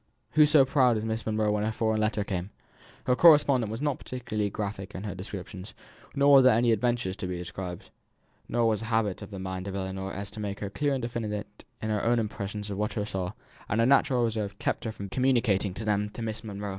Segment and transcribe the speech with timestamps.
[0.31, 2.49] Who so proud as Miss Monro when a foreign letter came?
[3.05, 5.75] Her correspondent was not particularly graphic in her descriptions,
[6.15, 7.91] nor were there any adventures to be described,
[8.49, 11.03] nor was the habit of mind of Ellinor such as to make her clear and
[11.03, 13.33] definite in her own impressions of what she saw,
[13.69, 16.43] and her natural reserve kept her from being fluent in communicating them even to Miss
[16.43, 16.69] Monro.